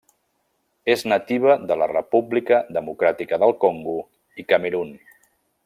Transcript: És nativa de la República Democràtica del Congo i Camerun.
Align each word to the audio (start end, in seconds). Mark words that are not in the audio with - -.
És 0.93 1.03
nativa 1.11 1.57
de 1.71 1.77
la 1.81 1.87
República 1.91 2.61
Democràtica 2.79 3.39
del 3.45 3.55
Congo 3.67 3.95
i 4.43 4.47
Camerun. 4.55 4.97